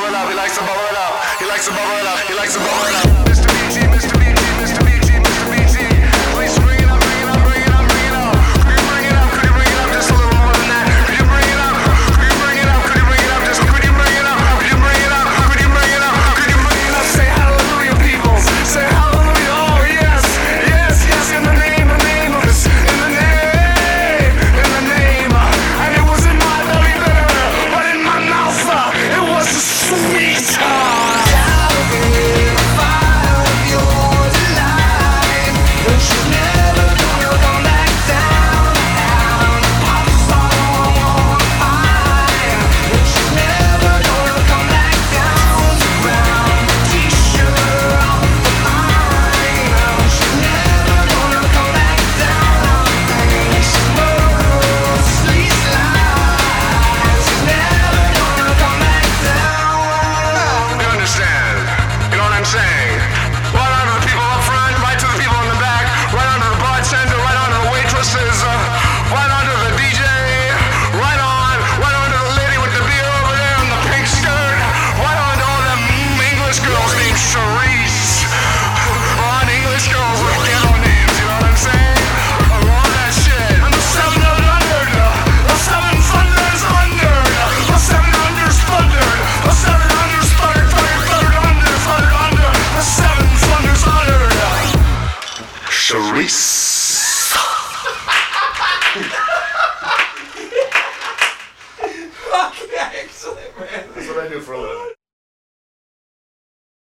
[0.00, 2.34] bubble up, he likes to bubble it up, he likes to bubble it up, he
[2.34, 3.28] likes to bubble it up.
[3.28, 3.48] Mr.
[3.68, 3.89] BT